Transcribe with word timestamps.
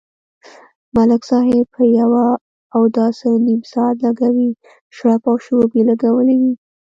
ملک 0.95 1.21
صاحب 1.29 1.65
په 1.75 1.83
یوه 1.99 2.25
اوداسه 2.77 3.29
نیم 3.45 3.61
ساعت 3.71 3.97
لگوي، 4.05 4.49
شړپ 4.95 5.23
او 5.29 5.35
شړوپ 5.45 5.71
یې 5.77 5.83
لگولی 5.89 6.35
وي. 6.41 6.53